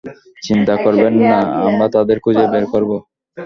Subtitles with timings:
[0.41, 2.91] চিন্তা করবেননা, আমরা তাদের খুঁজে বের করব।